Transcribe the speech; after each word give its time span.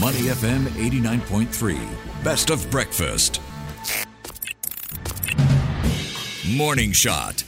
Money 0.00 0.22
FM 0.22 0.64
89.3. 0.70 2.24
Best 2.24 2.50
of 2.50 2.68
breakfast. 2.68 3.40
Morning 6.48 6.90
Shot. 6.90 7.43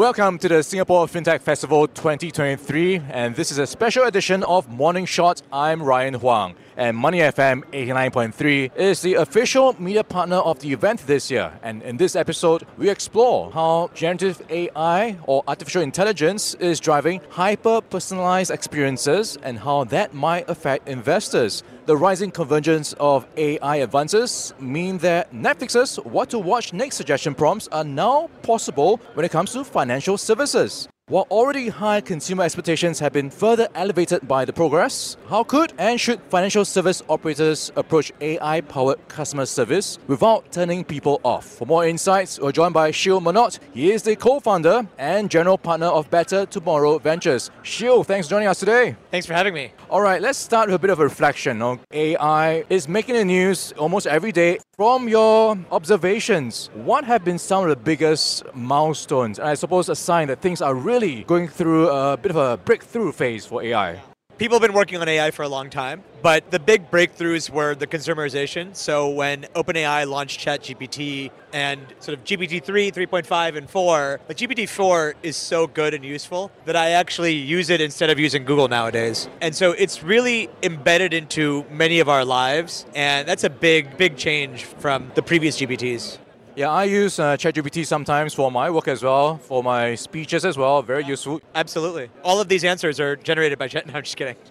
Welcome 0.00 0.38
to 0.38 0.48
the 0.48 0.62
Singapore 0.62 1.06
FinTech 1.08 1.42
Festival 1.42 1.86
2023, 1.86 3.02
and 3.10 3.36
this 3.36 3.52
is 3.52 3.58
a 3.58 3.66
special 3.66 4.04
edition 4.04 4.42
of 4.44 4.66
Morning 4.70 5.04
Shot. 5.04 5.42
I'm 5.52 5.82
Ryan 5.82 6.14
Huang, 6.14 6.54
and 6.78 6.96
Money 6.96 7.18
FM 7.18 7.64
89.3 7.64 8.74
is 8.76 9.02
the 9.02 9.16
official 9.16 9.76
media 9.78 10.02
partner 10.02 10.38
of 10.38 10.58
the 10.60 10.72
event 10.72 11.06
this 11.06 11.30
year. 11.30 11.52
And 11.62 11.82
in 11.82 11.98
this 11.98 12.16
episode, 12.16 12.66
we 12.78 12.88
explore 12.88 13.52
how 13.52 13.90
generative 13.92 14.40
AI 14.48 15.18
or 15.24 15.44
artificial 15.46 15.82
intelligence 15.82 16.54
is 16.54 16.80
driving 16.80 17.20
hyper 17.28 17.82
personalized 17.82 18.50
experiences 18.50 19.36
and 19.42 19.58
how 19.58 19.84
that 19.84 20.14
might 20.14 20.48
affect 20.48 20.88
investors. 20.88 21.62
The 21.84 21.96
rising 21.96 22.30
convergence 22.30 22.94
of 23.00 23.26
AI 23.36 23.76
advances 23.76 24.54
mean 24.60 24.98
that 24.98 25.32
Netflix's 25.34 25.96
what 25.96 26.30
to 26.30 26.38
watch 26.38 26.72
next 26.72 26.96
suggestion 26.96 27.34
prompts 27.34 27.68
are 27.68 27.82
now 27.84 28.30
possible 28.42 29.00
when 29.14 29.26
it 29.26 29.32
comes 29.32 29.52
to 29.54 29.64
financial 29.64 29.89
services. 30.16 30.88
While 31.10 31.26
already 31.28 31.70
high 31.70 32.02
consumer 32.02 32.44
expectations 32.44 33.00
have 33.00 33.12
been 33.12 33.30
further 33.30 33.66
elevated 33.74 34.28
by 34.28 34.44
the 34.44 34.52
progress, 34.52 35.16
how 35.28 35.42
could 35.42 35.72
and 35.76 36.00
should 36.00 36.22
financial 36.30 36.64
service 36.64 37.02
operators 37.08 37.72
approach 37.74 38.12
AI 38.20 38.60
powered 38.60 39.08
customer 39.08 39.44
service 39.44 39.98
without 40.06 40.52
turning 40.52 40.84
people 40.84 41.20
off? 41.24 41.44
For 41.44 41.66
more 41.66 41.84
insights, 41.84 42.38
we're 42.38 42.52
joined 42.52 42.74
by 42.74 42.92
Sheel 42.92 43.20
Mohnot. 43.20 43.58
He 43.74 43.90
is 43.90 44.04
the 44.04 44.14
co 44.14 44.38
founder 44.38 44.86
and 44.98 45.28
general 45.28 45.58
partner 45.58 45.88
of 45.88 46.08
Better 46.10 46.46
Tomorrow 46.46 46.98
Ventures. 47.00 47.50
Sheel, 47.64 48.04
thanks 48.04 48.28
for 48.28 48.30
joining 48.30 48.46
us 48.46 48.60
today. 48.60 48.94
Thanks 49.10 49.26
for 49.26 49.34
having 49.34 49.52
me. 49.52 49.72
All 49.88 50.02
right, 50.02 50.22
let's 50.22 50.38
start 50.38 50.68
with 50.68 50.76
a 50.76 50.78
bit 50.78 50.90
of 50.90 51.00
a 51.00 51.02
reflection 51.02 51.60
on 51.60 51.80
AI 51.90 52.64
is 52.70 52.86
making 52.86 53.16
the 53.16 53.24
news 53.24 53.72
almost 53.72 54.06
every 54.06 54.30
day. 54.30 54.60
From 54.76 55.08
your 55.08 55.58
observations, 55.72 56.70
what 56.72 57.04
have 57.04 57.24
been 57.24 57.36
some 57.36 57.64
of 57.64 57.68
the 57.68 57.76
biggest 57.76 58.44
milestones? 58.54 59.40
And 59.40 59.48
I 59.48 59.54
suppose 59.54 59.88
a 59.88 59.96
sign 59.96 60.28
that 60.28 60.40
things 60.40 60.62
are 60.62 60.74
really 60.74 60.99
going 61.26 61.48
through 61.48 61.88
a 61.88 62.16
bit 62.16 62.30
of 62.30 62.36
a 62.36 62.56
breakthrough 62.58 63.12
phase 63.12 63.46
for 63.46 63.62
AI. 63.62 64.00
People 64.36 64.58
have 64.58 64.62
been 64.62 64.72
working 64.72 64.98
on 64.98 65.06
AI 65.06 65.30
for 65.32 65.42
a 65.42 65.48
long 65.48 65.68
time, 65.68 66.02
but 66.22 66.50
the 66.50 66.58
big 66.58 66.90
breakthroughs 66.90 67.50
were 67.50 67.74
the 67.74 67.86
consumerization. 67.86 68.74
So 68.74 69.10
when 69.10 69.42
OpenAI 69.54 70.08
launched 70.08 70.40
ChatGPT 70.40 71.30
and 71.52 71.80
sort 71.98 72.16
of 72.16 72.24
GPT-3, 72.24 72.90
3.5, 72.90 73.56
and 73.56 73.68
4, 73.68 74.20
like 74.28 74.38
GPT-4 74.38 75.14
is 75.22 75.36
so 75.36 75.66
good 75.66 75.92
and 75.92 76.02
useful 76.02 76.50
that 76.64 76.74
I 76.74 76.92
actually 76.92 77.34
use 77.34 77.68
it 77.68 77.82
instead 77.82 78.08
of 78.08 78.18
using 78.18 78.46
Google 78.46 78.68
nowadays. 78.68 79.28
And 79.42 79.54
so 79.54 79.72
it's 79.72 80.02
really 80.02 80.48
embedded 80.62 81.12
into 81.12 81.66
many 81.70 82.00
of 82.00 82.08
our 82.08 82.24
lives, 82.24 82.86
and 82.94 83.28
that's 83.28 83.44
a 83.44 83.50
big, 83.50 83.98
big 83.98 84.16
change 84.16 84.64
from 84.64 85.12
the 85.16 85.22
previous 85.22 85.60
GPTs. 85.60 86.16
Yeah, 86.60 86.68
I 86.68 86.84
use 86.84 87.18
uh, 87.18 87.38
ChatGPT 87.38 87.86
sometimes 87.86 88.34
for 88.34 88.52
my 88.52 88.68
work 88.68 88.86
as 88.86 89.02
well, 89.02 89.38
for 89.38 89.62
my 89.62 89.94
speeches 89.94 90.44
as 90.44 90.58
well. 90.58 90.82
Very 90.82 91.06
useful. 91.06 91.40
Absolutely. 91.54 92.10
All 92.22 92.38
of 92.38 92.48
these 92.48 92.64
answers 92.64 93.00
are 93.00 93.16
generated 93.16 93.58
by 93.58 93.66
Chat. 93.66 93.86
No, 93.90 93.94
I'm 93.94 94.02
just 94.02 94.18
kidding. 94.18 94.36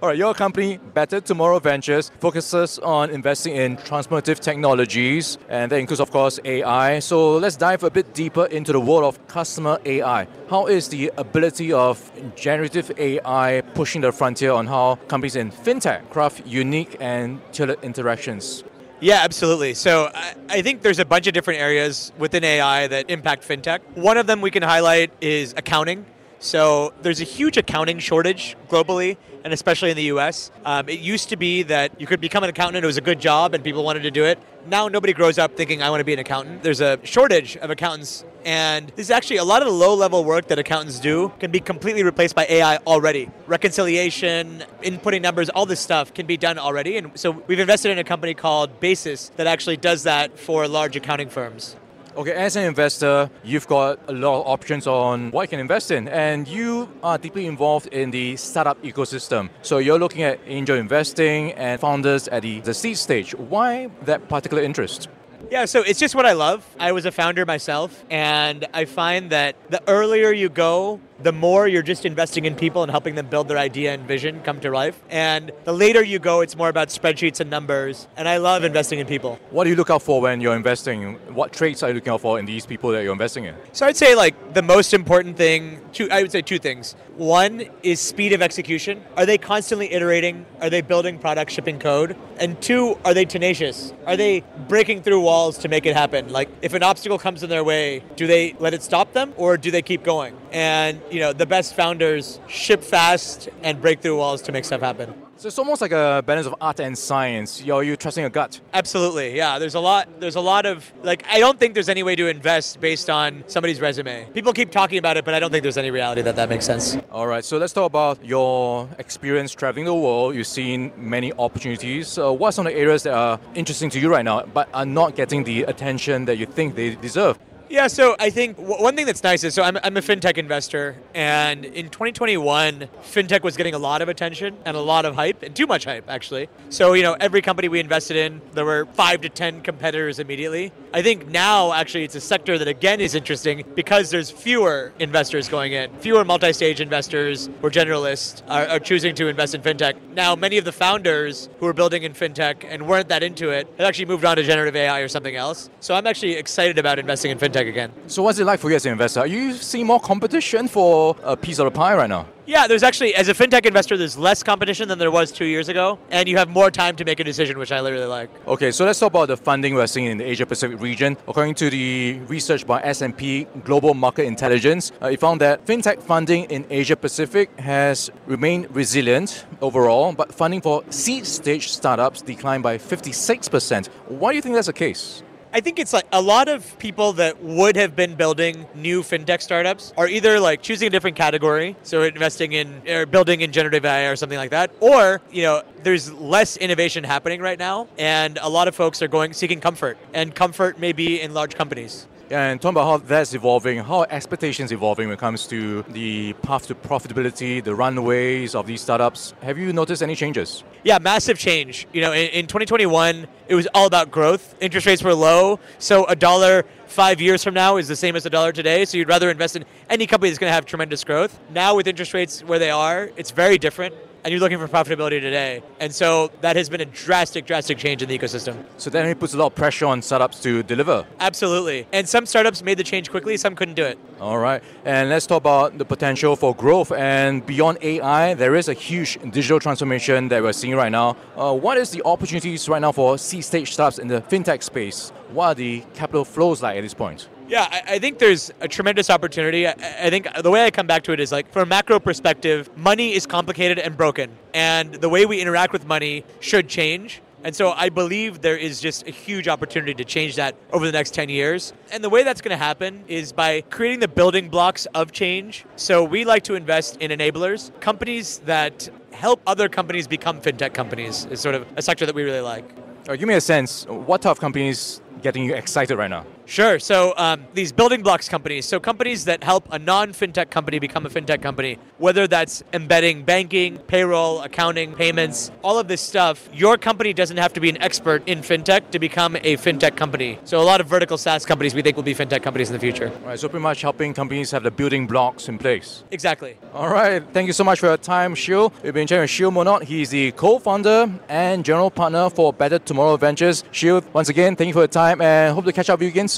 All 0.00 0.08
right, 0.08 0.16
your 0.16 0.32
company, 0.32 0.78
Better 0.94 1.20
Tomorrow 1.20 1.58
Ventures, 1.58 2.10
focuses 2.18 2.78
on 2.78 3.10
investing 3.10 3.56
in 3.56 3.76
transformative 3.76 4.38
technologies, 4.38 5.36
and 5.50 5.70
that 5.70 5.76
includes, 5.76 6.00
of 6.00 6.10
course, 6.10 6.40
AI. 6.46 6.98
So 7.00 7.36
let's 7.36 7.56
dive 7.56 7.82
a 7.82 7.90
bit 7.90 8.14
deeper 8.14 8.46
into 8.46 8.72
the 8.72 8.80
world 8.80 9.04
of 9.04 9.26
customer 9.26 9.78
AI. 9.84 10.26
How 10.48 10.64
is 10.64 10.88
the 10.88 11.12
ability 11.18 11.74
of 11.74 12.10
generative 12.36 12.90
AI 12.96 13.60
pushing 13.74 14.00
the 14.00 14.12
frontier 14.12 14.52
on 14.52 14.66
how 14.66 14.94
companies 15.08 15.36
in 15.36 15.50
fintech 15.50 16.08
craft 16.08 16.46
unique 16.46 16.96
and 17.00 17.38
tailored 17.52 17.84
interactions? 17.84 18.64
Yeah, 19.00 19.20
absolutely. 19.22 19.74
So 19.74 20.10
I, 20.12 20.34
I, 20.48 20.62
think 20.62 20.82
there's 20.82 20.98
a 20.98 21.04
bunch 21.04 21.28
of 21.28 21.34
different 21.34 21.60
areas 21.60 22.10
within 22.18 22.42
AI 22.42 22.88
that 22.88 23.08
impact 23.08 23.46
fintech. 23.46 23.78
One 23.94 24.16
of 24.16 24.26
them 24.26 24.40
we 24.40 24.50
can 24.50 24.64
highlight 24.64 25.12
is 25.20 25.54
accounting. 25.56 26.04
So 26.40 26.92
there's 27.02 27.20
a 27.20 27.24
huge 27.24 27.56
accounting 27.56 27.98
shortage 27.98 28.56
globally, 28.68 29.16
and 29.42 29.52
especially 29.52 29.90
in 29.90 29.96
the 29.96 30.04
US. 30.04 30.50
Um, 30.64 30.88
it 30.88 31.00
used 31.00 31.28
to 31.30 31.36
be 31.36 31.64
that 31.64 32.00
you 32.00 32.06
could 32.06 32.20
become 32.20 32.44
an 32.44 32.50
accountant, 32.50 32.84
it 32.84 32.86
was 32.86 32.96
a 32.96 33.02
good 33.02 33.20
job, 33.20 33.54
and 33.54 33.64
people 33.64 33.82
wanted 33.82 34.02
to 34.02 34.10
do 34.10 34.24
it. 34.24 34.38
Now 34.66 34.86
nobody 34.86 35.12
grows 35.12 35.38
up 35.38 35.56
thinking, 35.56 35.82
I 35.82 35.90
want 35.90 36.00
to 36.00 36.04
be 36.04 36.12
an 36.12 36.18
accountant. 36.18 36.62
There's 36.62 36.80
a 36.80 36.98
shortage 37.02 37.56
of 37.56 37.70
accountants, 37.70 38.24
and 38.44 38.88
this 38.90 39.06
is 39.06 39.10
actually 39.10 39.38
a 39.38 39.44
lot 39.44 39.62
of 39.62 39.68
the 39.68 39.74
low 39.74 39.94
level 39.94 40.24
work 40.24 40.46
that 40.48 40.58
accountants 40.58 41.00
do 41.00 41.32
can 41.40 41.50
be 41.50 41.60
completely 41.60 42.04
replaced 42.04 42.36
by 42.36 42.46
AI 42.48 42.76
already. 42.86 43.30
Reconciliation, 43.46 44.64
inputting 44.82 45.22
numbers, 45.22 45.48
all 45.48 45.66
this 45.66 45.80
stuff 45.80 46.14
can 46.14 46.26
be 46.26 46.36
done 46.36 46.58
already. 46.58 46.98
And 46.98 47.18
so 47.18 47.30
we've 47.46 47.58
invested 47.58 47.90
in 47.90 47.98
a 47.98 48.04
company 48.04 48.34
called 48.34 48.78
Basis 48.78 49.30
that 49.36 49.46
actually 49.46 49.76
does 49.76 50.04
that 50.04 50.38
for 50.38 50.68
large 50.68 50.94
accounting 50.94 51.30
firms. 51.30 51.76
Okay, 52.18 52.32
as 52.32 52.56
an 52.56 52.64
investor, 52.64 53.30
you've 53.44 53.68
got 53.68 54.00
a 54.08 54.12
lot 54.12 54.40
of 54.40 54.48
options 54.48 54.88
on 54.88 55.30
what 55.30 55.42
you 55.42 55.48
can 55.50 55.60
invest 55.60 55.92
in, 55.92 56.08
and 56.08 56.48
you 56.48 56.88
are 57.00 57.16
deeply 57.16 57.46
involved 57.46 57.86
in 57.94 58.10
the 58.10 58.34
startup 58.34 58.82
ecosystem. 58.82 59.48
So 59.62 59.78
you're 59.78 60.00
looking 60.00 60.24
at 60.24 60.40
angel 60.44 60.76
investing 60.76 61.52
and 61.52 61.80
founders 61.80 62.26
at 62.26 62.42
the, 62.42 62.58
the 62.62 62.74
seed 62.74 62.98
stage. 62.98 63.36
Why 63.36 63.88
that 64.02 64.28
particular 64.28 64.64
interest? 64.64 65.08
Yeah, 65.48 65.64
so 65.64 65.82
it's 65.82 66.00
just 66.00 66.16
what 66.16 66.26
I 66.26 66.32
love. 66.32 66.66
I 66.80 66.90
was 66.90 67.06
a 67.06 67.12
founder 67.12 67.46
myself, 67.46 68.04
and 68.10 68.66
I 68.74 68.84
find 68.86 69.30
that 69.30 69.54
the 69.70 69.80
earlier 69.86 70.32
you 70.32 70.48
go, 70.48 70.98
the 71.20 71.32
more 71.32 71.66
you're 71.66 71.82
just 71.82 72.04
investing 72.04 72.44
in 72.44 72.54
people 72.54 72.82
and 72.82 72.90
helping 72.90 73.14
them 73.14 73.26
build 73.26 73.48
their 73.48 73.58
idea 73.58 73.92
and 73.92 74.06
vision 74.06 74.40
come 74.42 74.60
to 74.60 74.70
life. 74.70 75.00
And 75.10 75.50
the 75.64 75.72
later 75.72 76.02
you 76.02 76.18
go, 76.18 76.40
it's 76.42 76.56
more 76.56 76.68
about 76.68 76.88
spreadsheets 76.88 77.40
and 77.40 77.50
numbers. 77.50 78.06
And 78.16 78.28
I 78.28 78.36
love 78.36 78.62
investing 78.62 79.00
in 79.00 79.06
people. 79.06 79.38
What 79.50 79.64
do 79.64 79.70
you 79.70 79.76
look 79.76 79.90
out 79.90 80.02
for 80.02 80.20
when 80.20 80.40
you're 80.40 80.54
investing? 80.54 81.14
What 81.34 81.52
traits 81.52 81.82
are 81.82 81.88
you 81.88 81.94
looking 81.94 82.12
out 82.12 82.20
for 82.20 82.38
in 82.38 82.46
these 82.46 82.66
people 82.66 82.90
that 82.90 83.02
you're 83.02 83.12
investing 83.12 83.44
in? 83.44 83.56
So 83.72 83.86
I'd 83.86 83.96
say 83.96 84.14
like 84.14 84.54
the 84.54 84.62
most 84.62 84.94
important 84.94 85.36
thing, 85.36 85.80
two, 85.92 86.08
I 86.10 86.22
would 86.22 86.30
say 86.30 86.42
two 86.42 86.58
things. 86.58 86.94
One 87.16 87.64
is 87.82 87.98
speed 87.98 88.32
of 88.32 88.40
execution. 88.40 89.02
Are 89.16 89.26
they 89.26 89.38
constantly 89.38 89.92
iterating? 89.92 90.46
Are 90.60 90.70
they 90.70 90.82
building 90.82 91.18
product, 91.18 91.50
shipping 91.50 91.80
code? 91.80 92.16
And 92.38 92.60
two, 92.62 92.96
are 93.04 93.12
they 93.12 93.24
tenacious? 93.24 93.92
Are 94.06 94.16
they 94.16 94.44
breaking 94.68 95.02
through 95.02 95.20
walls 95.22 95.58
to 95.58 95.68
make 95.68 95.84
it 95.84 95.96
happen? 95.96 96.28
Like 96.28 96.48
if 96.62 96.74
an 96.74 96.84
obstacle 96.84 97.18
comes 97.18 97.42
in 97.42 97.50
their 97.50 97.64
way, 97.64 98.04
do 98.14 98.28
they 98.28 98.54
let 98.60 98.72
it 98.72 98.84
stop 98.84 99.12
them 99.12 99.32
or 99.36 99.56
do 99.56 99.72
they 99.72 99.82
keep 99.82 100.04
going? 100.04 100.36
And 100.52 101.00
you 101.10 101.20
know, 101.20 101.32
the 101.32 101.46
best 101.46 101.74
founders 101.74 102.40
ship 102.48 102.82
fast 102.82 103.48
and 103.62 103.80
break 103.80 104.00
through 104.00 104.16
walls 104.16 104.42
to 104.42 104.52
make 104.52 104.64
stuff 104.64 104.80
happen. 104.80 105.14
So 105.38 105.46
it's 105.46 105.58
almost 105.60 105.80
like 105.80 105.92
a 105.92 106.20
balance 106.26 106.48
of 106.48 106.56
art 106.60 106.80
and 106.80 106.98
science. 106.98 107.62
You're 107.62 107.84
you 107.84 107.94
trusting 107.94 108.22
your 108.22 108.30
gut. 108.30 108.60
Absolutely, 108.74 109.36
yeah. 109.36 109.60
There's 109.60 109.76
a 109.76 109.80
lot. 109.80 110.08
There's 110.18 110.34
a 110.34 110.40
lot 110.40 110.66
of 110.66 110.92
like. 111.04 111.24
I 111.28 111.38
don't 111.38 111.60
think 111.60 111.74
there's 111.74 111.88
any 111.88 112.02
way 112.02 112.16
to 112.16 112.26
invest 112.26 112.80
based 112.80 113.08
on 113.08 113.44
somebody's 113.46 113.80
resume. 113.80 114.26
People 114.34 114.52
keep 114.52 114.72
talking 114.72 114.98
about 114.98 115.16
it, 115.16 115.24
but 115.24 115.34
I 115.34 115.38
don't 115.38 115.52
think 115.52 115.62
there's 115.62 115.78
any 115.78 115.92
reality 115.92 116.22
that 116.22 116.34
that 116.34 116.48
makes 116.48 116.66
sense. 116.66 116.96
All 117.12 117.28
right. 117.28 117.44
So 117.44 117.56
let's 117.56 117.72
talk 117.72 117.86
about 117.86 118.24
your 118.24 118.88
experience 118.98 119.52
traveling 119.52 119.84
the 119.84 119.94
world. 119.94 120.34
You've 120.34 120.48
seen 120.48 120.90
many 120.96 121.32
opportunities. 121.34 122.08
So 122.08 122.32
what 122.32 122.48
are 122.48 122.52
some 122.52 122.66
of 122.66 122.72
the 122.72 122.78
areas 122.80 123.04
that 123.04 123.14
are 123.14 123.38
interesting 123.54 123.90
to 123.90 124.00
you 124.00 124.10
right 124.10 124.24
now, 124.24 124.42
but 124.42 124.68
are 124.74 124.86
not 124.86 125.14
getting 125.14 125.44
the 125.44 125.62
attention 125.62 126.24
that 126.24 126.38
you 126.38 126.46
think 126.46 126.74
they 126.74 126.96
deserve? 126.96 127.38
Yeah, 127.70 127.86
so 127.88 128.16
I 128.18 128.30
think 128.30 128.56
one 128.56 128.96
thing 128.96 129.04
that's 129.04 129.22
nice 129.22 129.44
is 129.44 129.52
so 129.52 129.62
I'm, 129.62 129.76
I'm 129.84 129.94
a 129.98 130.00
fintech 130.00 130.38
investor, 130.38 130.96
and 131.14 131.66
in 131.66 131.90
2021, 131.90 132.88
fintech 133.02 133.42
was 133.42 133.58
getting 133.58 133.74
a 133.74 133.78
lot 133.78 134.00
of 134.00 134.08
attention 134.08 134.56
and 134.64 134.74
a 134.74 134.80
lot 134.80 135.04
of 135.04 135.14
hype, 135.14 135.42
and 135.42 135.54
too 135.54 135.66
much 135.66 135.84
hype, 135.84 136.08
actually. 136.08 136.48
So, 136.70 136.94
you 136.94 137.02
know, 137.02 137.14
every 137.20 137.42
company 137.42 137.68
we 137.68 137.78
invested 137.78 138.16
in, 138.16 138.40
there 138.54 138.64
were 138.64 138.86
five 138.94 139.20
to 139.20 139.28
10 139.28 139.60
competitors 139.60 140.18
immediately. 140.18 140.72
I 140.94 141.02
think 141.02 141.28
now, 141.28 141.74
actually, 141.74 142.04
it's 142.04 142.14
a 142.14 142.22
sector 142.22 142.56
that, 142.56 142.68
again, 142.68 143.02
is 143.02 143.14
interesting 143.14 143.64
because 143.74 144.08
there's 144.08 144.30
fewer 144.30 144.94
investors 144.98 145.46
going 145.46 145.74
in, 145.74 145.90
fewer 145.98 146.24
multi 146.24 146.54
stage 146.54 146.80
investors 146.80 147.50
or 147.60 147.70
generalists 147.70 148.42
are, 148.48 148.66
are 148.66 148.80
choosing 148.80 149.14
to 149.16 149.28
invest 149.28 149.54
in 149.54 149.60
fintech. 149.60 149.94
Now, 150.14 150.34
many 150.34 150.56
of 150.56 150.64
the 150.64 150.72
founders 150.72 151.50
who 151.58 151.66
are 151.66 151.74
building 151.74 152.04
in 152.04 152.14
fintech 152.14 152.64
and 152.66 152.88
weren't 152.88 153.08
that 153.08 153.22
into 153.22 153.50
it 153.50 153.66
have 153.76 153.86
actually 153.86 154.06
moved 154.06 154.24
on 154.24 154.36
to 154.36 154.42
generative 154.42 154.74
AI 154.74 155.00
or 155.00 155.08
something 155.08 155.36
else. 155.36 155.68
So 155.80 155.94
I'm 155.94 156.06
actually 156.06 156.36
excited 156.36 156.78
about 156.78 156.98
investing 156.98 157.30
in 157.30 157.38
fintech 157.38 157.57
again. 157.66 157.92
So 158.06 158.22
what's 158.22 158.38
it 158.38 158.44
like 158.44 158.60
for 158.60 158.70
you 158.70 158.76
as 158.76 158.86
an 158.86 158.92
investor? 158.92 159.20
Are 159.20 159.26
you 159.26 159.54
seeing 159.54 159.86
more 159.86 160.00
competition 160.00 160.68
for 160.68 161.16
a 161.22 161.36
piece 161.36 161.58
of 161.58 161.64
the 161.64 161.70
pie 161.70 161.94
right 161.94 162.08
now? 162.08 162.26
Yeah, 162.48 162.66
there's 162.66 162.82
actually, 162.82 163.14
as 163.14 163.28
a 163.28 163.34
fintech 163.34 163.66
investor, 163.66 163.98
there's 163.98 164.16
less 164.16 164.42
competition 164.42 164.88
than 164.88 164.98
there 164.98 165.10
was 165.10 165.30
two 165.30 165.44
years 165.44 165.68
ago, 165.68 165.98
and 166.10 166.26
you 166.26 166.38
have 166.38 166.48
more 166.48 166.70
time 166.70 166.96
to 166.96 167.04
make 167.04 167.20
a 167.20 167.24
decision, 167.24 167.58
which 167.58 167.70
I 167.70 167.82
literally 167.82 168.06
like. 168.06 168.30
Okay, 168.46 168.70
so 168.70 168.86
let's 168.86 168.98
talk 168.98 169.10
about 169.10 169.28
the 169.28 169.36
funding 169.36 169.74
we're 169.74 169.86
seeing 169.86 170.06
in 170.06 170.16
the 170.16 170.24
Asia 170.24 170.46
Pacific 170.46 170.80
region. 170.80 171.18
According 171.28 171.56
to 171.56 171.68
the 171.68 172.20
research 172.26 172.66
by 172.66 172.80
S&P 172.80 173.44
Global 173.64 173.92
Market 173.92 174.24
Intelligence, 174.24 174.92
uh, 175.02 175.08
it 175.08 175.20
found 175.20 175.42
that 175.42 175.66
fintech 175.66 176.00
funding 176.00 176.44
in 176.44 176.64
Asia 176.70 176.96
Pacific 176.96 177.50
has 177.60 178.10
remained 178.24 178.74
resilient 178.74 179.44
overall, 179.60 180.14
but 180.14 180.32
funding 180.32 180.62
for 180.62 180.82
seed 180.88 181.26
stage 181.26 181.70
startups 181.70 182.22
declined 182.22 182.62
by 182.62 182.78
56%. 182.78 183.88
Why 184.06 184.30
do 184.30 184.36
you 184.36 184.42
think 184.42 184.54
that's 184.54 184.68
the 184.68 184.72
case? 184.72 185.22
I 185.50 185.60
think 185.60 185.78
it's 185.78 185.94
like 185.94 186.06
a 186.12 186.20
lot 186.20 186.48
of 186.48 186.78
people 186.78 187.14
that 187.14 187.42
would 187.42 187.74
have 187.76 187.96
been 187.96 188.14
building 188.16 188.66
new 188.74 189.02
fintech 189.02 189.40
startups 189.40 189.94
are 189.96 190.06
either 190.06 190.38
like 190.38 190.60
choosing 190.60 190.88
a 190.88 190.90
different 190.90 191.16
category, 191.16 191.74
so 191.82 192.02
investing 192.02 192.52
in 192.52 192.82
or 192.86 193.06
building 193.06 193.40
in 193.40 193.50
generative 193.50 193.84
AI 193.86 194.08
or 194.08 194.16
something 194.16 194.36
like 194.36 194.50
that, 194.50 194.70
or 194.80 195.22
you 195.30 195.42
know, 195.42 195.62
there's 195.82 196.12
less 196.12 196.58
innovation 196.58 197.02
happening 197.02 197.40
right 197.40 197.58
now, 197.58 197.88
and 197.96 198.38
a 198.42 198.48
lot 198.48 198.68
of 198.68 198.74
folks 198.74 199.00
are 199.00 199.08
going 199.08 199.32
seeking 199.32 199.60
comfort, 199.60 199.96
and 200.12 200.34
comfort 200.34 200.78
may 200.78 200.92
be 200.92 201.20
in 201.20 201.32
large 201.32 201.54
companies. 201.54 202.06
And 202.30 202.60
talking 202.60 202.76
about 202.76 202.86
how 202.86 202.96
that's 202.98 203.32
evolving, 203.32 203.78
how 203.78 204.02
expectations 204.02 204.70
evolving 204.70 205.08
when 205.08 205.14
it 205.14 205.20
comes 205.20 205.46
to 205.46 205.82
the 205.84 206.34
path 206.34 206.66
to 206.66 206.74
profitability, 206.74 207.64
the 207.64 207.74
runways 207.74 208.54
of 208.54 208.66
these 208.66 208.82
startups. 208.82 209.32
Have 209.40 209.56
you 209.56 209.72
noticed 209.72 210.02
any 210.02 210.14
changes? 210.14 210.62
Yeah, 210.84 210.98
massive 210.98 211.38
change. 211.38 211.86
You 211.92 212.02
know, 212.02 212.12
in, 212.12 212.28
in 212.28 212.46
2021, 212.46 213.26
it 213.48 213.54
was 213.54 213.66
all 213.72 213.86
about 213.86 214.10
growth. 214.10 214.54
Interest 214.60 214.86
rates 214.86 215.02
were 215.02 215.14
low, 215.14 215.58
so 215.78 216.04
a 216.04 216.14
dollar 216.14 216.66
five 216.86 217.20
years 217.20 217.42
from 217.42 217.54
now 217.54 217.78
is 217.78 217.88
the 217.88 217.96
same 217.96 218.14
as 218.14 218.26
a 218.26 218.30
dollar 218.30 218.52
today. 218.52 218.84
So 218.84 218.98
you'd 218.98 219.08
rather 219.08 219.30
invest 219.30 219.56
in 219.56 219.64
any 219.88 220.06
company 220.06 220.28
that's 220.28 220.38
going 220.38 220.50
to 220.50 220.54
have 220.54 220.66
tremendous 220.66 221.04
growth. 221.04 221.38
Now, 221.50 221.76
with 221.76 221.86
interest 221.86 222.12
rates 222.12 222.42
where 222.44 222.58
they 222.58 222.70
are, 222.70 223.10
it's 223.16 223.30
very 223.30 223.56
different 223.56 223.94
and 224.28 224.32
you're 224.34 224.40
looking 224.42 224.58
for 224.58 224.68
profitability 224.68 225.22
today. 225.22 225.62
And 225.80 225.94
so 225.94 226.30
that 226.42 226.54
has 226.54 226.68
been 226.68 226.82
a 226.82 226.84
drastic, 226.84 227.46
drastic 227.46 227.78
change 227.78 228.02
in 228.02 228.10
the 228.10 228.18
ecosystem. 228.18 228.62
So 228.76 228.90
that 228.90 229.18
puts 229.18 229.32
a 229.32 229.38
lot 229.38 229.46
of 229.46 229.54
pressure 229.54 229.86
on 229.86 230.02
startups 230.02 230.42
to 230.42 230.62
deliver. 230.62 231.06
Absolutely. 231.18 231.86
And 231.94 232.06
some 232.06 232.26
startups 232.26 232.62
made 232.62 232.76
the 232.76 232.84
change 232.84 233.08
quickly, 233.10 233.38
some 233.38 233.54
couldn't 233.56 233.76
do 233.76 233.84
it. 233.84 233.98
All 234.20 234.36
right. 234.36 234.62
And 234.84 235.08
let's 235.08 235.26
talk 235.26 235.40
about 235.40 235.78
the 235.78 235.86
potential 235.86 236.36
for 236.36 236.54
growth. 236.54 236.92
And 236.92 237.46
beyond 237.46 237.78
AI, 237.80 238.34
there 238.34 238.54
is 238.54 238.68
a 238.68 238.74
huge 238.74 239.18
digital 239.30 239.60
transformation 239.60 240.28
that 240.28 240.42
we're 240.42 240.52
seeing 240.52 240.76
right 240.76 240.92
now. 240.92 241.16
Uh, 241.34 241.54
what 241.54 241.78
is 241.78 241.88
the 241.88 242.02
opportunities 242.04 242.68
right 242.68 242.82
now 242.82 242.92
for 242.92 243.16
seed 243.16 243.46
stage 243.46 243.72
startups 243.72 243.98
in 243.98 244.08
the 244.08 244.20
fintech 244.20 244.62
space? 244.62 245.08
What 245.32 245.46
are 245.46 245.54
the 245.54 245.82
capital 245.94 246.26
flows 246.26 246.62
like 246.62 246.76
at 246.76 246.82
this 246.82 246.92
point? 246.92 247.30
Yeah, 247.48 247.66
I, 247.70 247.94
I, 247.94 247.98
think 247.98 248.18
there's 248.18 248.52
a 248.60 248.68
tremendous 248.68 249.08
opportunity. 249.08 249.66
I, 249.66 249.70
I, 249.70 250.10
think 250.10 250.28
the 250.42 250.50
way 250.50 250.66
I 250.66 250.70
come 250.70 250.86
back 250.86 251.02
to 251.04 251.12
it 251.12 251.20
is 251.20 251.32
like, 251.32 251.50
from 251.50 251.62
a 251.62 251.66
macro 251.66 251.98
perspective, 251.98 252.68
money 252.76 253.14
is 253.14 253.26
complicated 253.26 253.78
and 253.78 253.96
broken. 253.96 254.36
And 254.52 254.94
the 254.94 255.08
way 255.08 255.24
we 255.24 255.40
interact 255.40 255.72
with 255.72 255.86
money 255.86 256.24
should 256.40 256.68
change. 256.68 257.22
And 257.44 257.56
so 257.56 257.70
I 257.70 257.88
believe 257.88 258.42
there 258.42 258.56
is 258.56 258.80
just 258.80 259.06
a 259.06 259.10
huge 259.10 259.48
opportunity 259.48 259.94
to 259.94 260.04
change 260.04 260.36
that 260.36 260.56
over 260.72 260.84
the 260.84 260.92
next 260.92 261.14
10 261.14 261.30
years. 261.30 261.72
And 261.90 262.04
the 262.04 262.10
way 262.10 262.22
that's 262.22 262.42
going 262.42 262.50
to 262.50 262.62
happen 262.62 263.04
is 263.08 263.32
by 263.32 263.62
creating 263.70 264.00
the 264.00 264.08
building 264.08 264.50
blocks 264.50 264.86
of 264.94 265.12
change. 265.12 265.64
So 265.76 266.04
we 266.04 266.26
like 266.26 266.42
to 266.44 266.54
invest 266.54 266.98
in 266.98 267.10
enablers, 267.12 267.70
companies 267.80 268.40
that 268.40 268.90
help 269.12 269.40
other 269.46 269.70
companies 269.70 270.06
become 270.06 270.40
fintech 270.40 270.74
companies 270.74 271.26
is 271.30 271.40
sort 271.40 271.54
of 271.54 271.66
a 271.76 271.82
sector 271.82 272.04
that 272.04 272.14
we 272.14 272.24
really 272.24 272.40
like. 272.40 272.64
Uh, 273.08 273.16
give 273.16 273.26
me 273.26 273.34
a 273.34 273.40
sense, 273.40 273.86
what 273.86 274.20
type 274.20 274.32
of 274.32 274.40
companies 274.40 275.00
getting 275.22 275.44
you 275.44 275.54
excited 275.54 275.96
right 275.96 276.10
now? 276.10 276.26
Sure. 276.48 276.78
So 276.78 277.12
um, 277.18 277.46
these 277.52 277.72
building 277.72 278.02
blocks 278.02 278.26
companies, 278.26 278.64
so 278.64 278.80
companies 278.80 279.26
that 279.26 279.44
help 279.44 279.68
a 279.70 279.78
non-fintech 279.78 280.48
company 280.48 280.78
become 280.78 281.04
a 281.04 281.10
fintech 281.10 281.42
company, 281.42 281.76
whether 281.98 282.26
that's 282.26 282.62
embedding 282.72 283.22
banking, 283.22 283.76
payroll, 283.76 284.40
accounting, 284.40 284.94
payments, 284.94 285.50
all 285.62 285.78
of 285.78 285.88
this 285.88 286.00
stuff. 286.00 286.48
Your 286.54 286.78
company 286.78 287.12
doesn't 287.12 287.36
have 287.36 287.52
to 287.52 287.60
be 287.60 287.68
an 287.68 287.76
expert 287.82 288.22
in 288.26 288.40
fintech 288.40 288.90
to 288.92 288.98
become 288.98 289.36
a 289.36 289.58
fintech 289.58 289.94
company. 289.94 290.38
So 290.44 290.58
a 290.58 290.64
lot 290.64 290.80
of 290.80 290.86
vertical 290.86 291.18
SaaS 291.18 291.44
companies 291.44 291.74
we 291.74 291.82
think 291.82 291.96
will 291.96 292.02
be 292.02 292.14
fintech 292.14 292.42
companies 292.42 292.70
in 292.70 292.72
the 292.72 292.80
future. 292.80 293.12
All 293.22 293.28
right. 293.28 293.38
So 293.38 293.46
pretty 293.50 293.62
much 293.62 293.82
helping 293.82 294.14
companies 294.14 294.50
have 294.52 294.62
the 294.62 294.70
building 294.70 295.06
blocks 295.06 295.50
in 295.50 295.58
place. 295.58 296.02
Exactly. 296.10 296.56
All 296.72 296.88
right. 296.88 297.22
Thank 297.34 297.48
you 297.48 297.52
so 297.52 297.62
much 297.62 297.78
for 297.78 297.88
your 297.88 297.98
time, 297.98 298.34
Sheel. 298.34 298.72
We've 298.82 298.94
been 298.94 299.06
chatting 299.06 299.20
with 299.20 299.30
Sheel 299.30 299.50
Mohnot. 299.50 299.82
He's 299.82 300.08
the 300.08 300.32
co-founder 300.32 301.10
and 301.28 301.62
general 301.62 301.90
partner 301.90 302.30
for 302.30 302.54
Better 302.54 302.78
Tomorrow 302.78 303.18
Ventures. 303.18 303.64
Sheel, 303.70 304.02
once 304.14 304.30
again, 304.30 304.56
thank 304.56 304.68
you 304.68 304.72
for 304.72 304.80
your 304.80 304.88
time 304.88 305.20
and 305.20 305.54
hope 305.54 305.66
to 305.66 305.74
catch 305.74 305.90
up 305.90 305.98
with 305.98 306.06
you 306.06 306.08
again 306.08 306.26
soon. 306.26 306.37